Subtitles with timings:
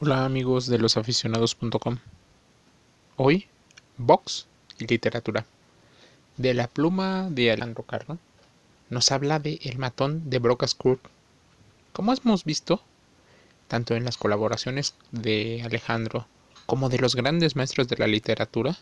[0.00, 1.98] Hola amigos de losaficionados.com.
[3.16, 3.48] Hoy,
[3.96, 4.46] box
[4.78, 5.44] y literatura.
[6.36, 8.20] De la pluma de Alejandro Carno,
[8.90, 11.04] nos habla de El matón de Brocas Court.
[11.92, 12.80] Como hemos visto,
[13.66, 16.28] tanto en las colaboraciones de Alejandro
[16.66, 18.78] como de los grandes maestros de la literatura,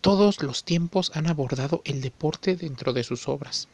[0.00, 3.66] todos los tiempos han abordado el deporte dentro de sus obras.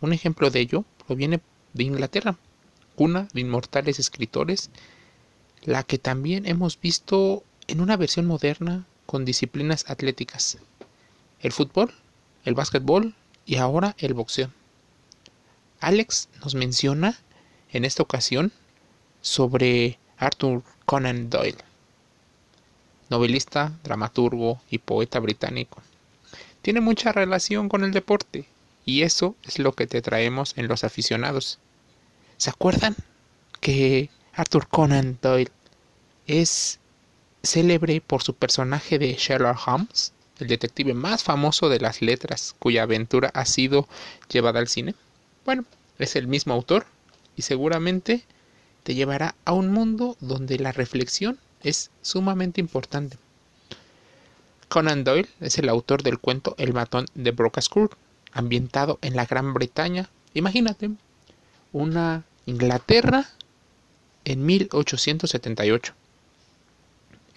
[0.00, 1.40] Un ejemplo de ello proviene
[1.72, 2.36] de Inglaterra,
[2.96, 4.70] cuna de inmortales escritores
[5.66, 10.58] la que también hemos visto en una versión moderna con disciplinas atléticas.
[11.40, 11.92] El fútbol,
[12.44, 14.50] el básquetbol y ahora el boxeo.
[15.80, 17.18] Alex nos menciona
[17.72, 18.52] en esta ocasión
[19.20, 21.58] sobre Arthur Conan Doyle,
[23.10, 25.82] novelista, dramaturgo y poeta británico.
[26.62, 28.46] Tiene mucha relación con el deporte
[28.84, 31.58] y eso es lo que te traemos en los aficionados.
[32.36, 32.94] ¿Se acuerdan
[33.60, 35.50] que Arthur Conan Doyle
[36.26, 36.78] es
[37.42, 42.82] célebre por su personaje de Sherlock Holmes, el detective más famoso de las letras, cuya
[42.82, 43.88] aventura ha sido
[44.28, 44.94] llevada al cine.
[45.44, 45.64] Bueno,
[45.98, 46.86] es el mismo autor
[47.36, 48.24] y seguramente
[48.82, 53.18] te llevará a un mundo donde la reflexión es sumamente importante.
[54.68, 57.92] Conan Doyle es el autor del cuento El matón de Brocascourt,
[58.32, 60.10] ambientado en la Gran Bretaña.
[60.34, 60.90] Imagínate,
[61.72, 63.26] una Inglaterra
[64.24, 65.94] en 1878.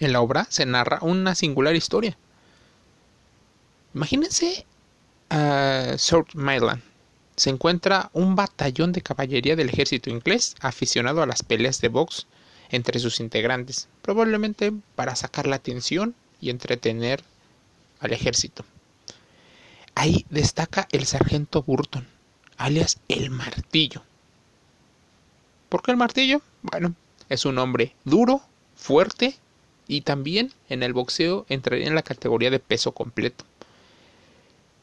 [0.00, 2.16] En la obra se narra una singular historia.
[3.94, 4.64] Imagínense
[5.28, 6.82] a South Myland.
[7.36, 12.26] Se encuentra un batallón de caballería del ejército inglés aficionado a las peleas de box
[12.70, 17.22] entre sus integrantes, probablemente para sacar la atención y entretener
[18.00, 18.64] al ejército.
[19.94, 22.06] Ahí destaca el sargento Burton,
[22.56, 24.02] alias el martillo.
[25.68, 26.40] ¿Por qué el martillo?
[26.62, 26.94] Bueno,
[27.28, 28.40] es un hombre duro,
[28.76, 29.38] fuerte
[29.90, 33.44] y también en el boxeo entraría en la categoría de peso completo.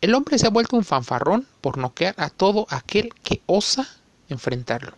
[0.02, 3.88] El hombre se ha vuelto un fanfarrón por noquear a todo aquel que osa
[4.28, 4.96] enfrentarlo.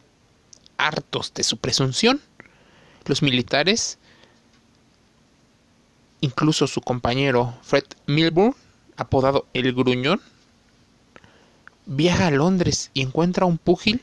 [0.77, 2.21] Hartos de su presunción,
[3.05, 3.99] los militares,
[6.21, 8.55] incluso su compañero Fred Milburn,
[8.97, 10.21] apodado el Gruñón,
[11.85, 14.01] viaja a Londres y encuentra un púgil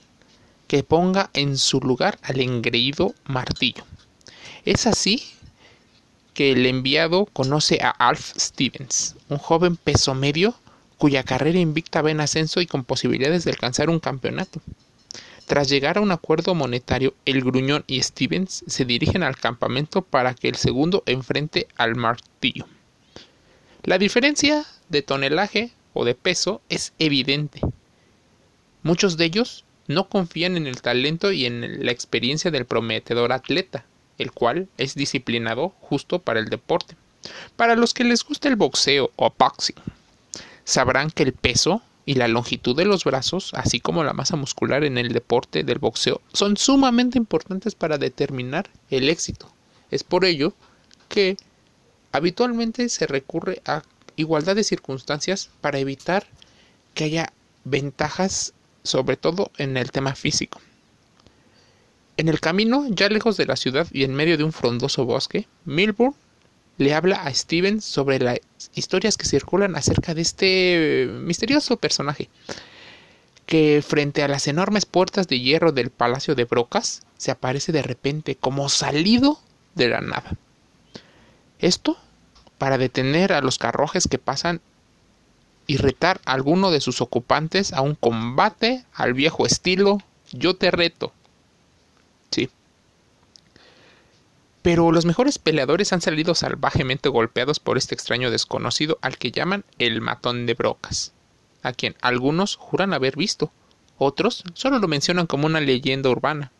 [0.69, 3.84] que ponga en su lugar al engreído martillo.
[4.65, 5.36] Es así
[6.37, 10.55] que el enviado conoce a Alf Stevens, un joven peso medio
[10.99, 14.61] cuya carrera invicta va en ascenso y con posibilidades de alcanzar un campeonato.
[15.47, 20.35] Tras llegar a un acuerdo monetario, el gruñón y Stevens se dirigen al campamento para
[20.35, 22.67] que el segundo enfrente al martillo.
[23.85, 27.63] La diferencia de tonelaje o de peso es evidente.
[28.83, 33.87] Muchos de ellos no confían en el talento y en la experiencia del prometedor atleta,
[34.19, 36.97] el cual es disciplinado justo para el deporte.
[37.56, 39.77] Para los que les gusta el boxeo o boxing,
[40.65, 44.84] sabrán que el peso y la longitud de los brazos, así como la masa muscular
[44.84, 49.50] en el deporte del boxeo, son sumamente importantes para determinar el éxito.
[49.91, 50.54] Es por ello
[51.09, 51.37] que
[52.12, 53.83] habitualmente se recurre a
[54.15, 56.27] igualdad de circunstancias para evitar
[56.94, 57.33] que haya
[57.65, 58.54] ventajas
[58.84, 60.60] sobre todo en el tema físico.
[62.16, 65.47] En el camino, ya lejos de la ciudad y en medio de un frondoso bosque,
[65.65, 66.15] Milburn
[66.78, 68.41] le habla a Steven sobre las
[68.75, 72.28] historias que circulan acerca de este misterioso personaje,
[73.44, 77.82] que frente a las enormes puertas de hierro del Palacio de Brocas se aparece de
[77.82, 79.38] repente como salido
[79.75, 80.37] de la nada.
[81.59, 81.97] Esto
[82.59, 84.60] para detener a los carruajes que pasan
[85.66, 89.98] y retar a alguno de sus ocupantes a un combate al viejo estilo
[90.33, 91.12] yo te reto.
[94.66, 99.65] Pero los mejores peleadores han salido salvajemente golpeados por este extraño desconocido al que llaman
[99.78, 101.12] el matón de brocas,
[101.62, 103.53] a quien algunos juran haber visto,
[103.97, 106.51] otros solo lo mencionan como una leyenda urbana,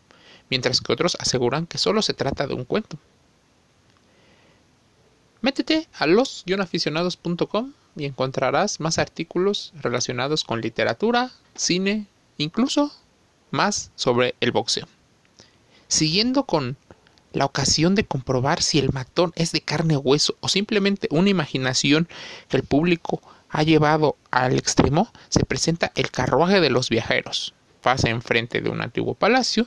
[0.51, 2.97] mientras que otros aseguran que solo se trata de un cuento.
[5.41, 12.07] Métete a los-aficionados.com y encontrarás más artículos relacionados con literatura, cine,
[12.39, 12.93] incluso
[13.51, 14.87] más sobre el boxeo.
[15.89, 16.77] Siguiendo con
[17.37, 22.09] la ocasión de comprobar si el matón es de carne hueso o simplemente una imaginación
[22.49, 27.53] que el público ha llevado al extremo, se presenta el carruaje de los viajeros.
[27.83, 29.67] Pasa enfrente de un antiguo palacio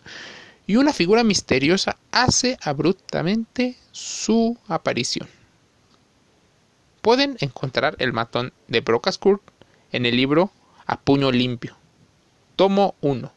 [0.65, 5.29] y una figura misteriosa hace abruptamente su aparición.
[7.01, 9.43] Pueden encontrar el matón de Brocascourt
[9.91, 10.51] en el libro
[10.87, 11.77] A Puño Limpio.
[12.55, 13.31] Tomo 1.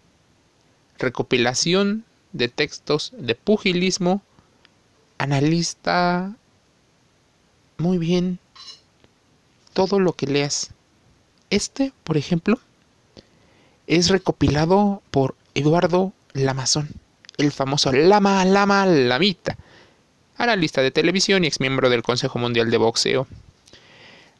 [0.98, 4.22] Recopilación de textos de pugilismo
[5.18, 6.34] analista
[7.78, 8.38] muy bien
[9.72, 10.70] todo lo que leas.
[11.50, 12.58] Este, por ejemplo,
[13.86, 16.88] es recopilado por Eduardo Lamazón,
[17.36, 19.56] el famoso Lama Lama Lamita,
[20.36, 23.26] analista de televisión y exmiembro del Consejo Mundial de Boxeo.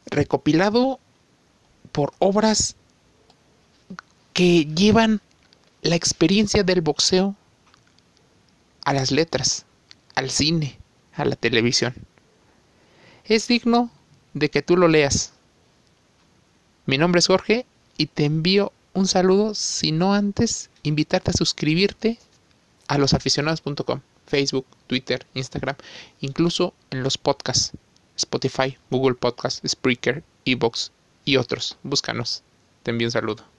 [0.05, 0.99] Recopilado
[1.91, 2.75] por obras
[4.33, 5.21] que llevan
[5.81, 7.35] la experiencia del boxeo
[8.85, 9.65] a las letras,
[10.15, 10.77] al cine,
[11.13, 11.93] a la televisión.
[13.25, 13.89] Es digno
[14.33, 15.33] de que tú lo leas.
[16.85, 17.65] Mi nombre es Jorge
[17.97, 22.19] y te envío un saludo, si no antes invitarte a suscribirte
[22.87, 25.75] a losaficionados.com, Facebook, Twitter, Instagram,
[26.19, 27.71] incluso en los podcasts,
[28.15, 30.91] Spotify, Google Podcasts, Spreaker, Evox
[31.25, 31.77] y otros.
[31.83, 32.43] Búscanos.
[32.83, 33.52] Te envío un saludo.